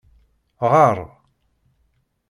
[0.71, 0.97] Ɣeṛ!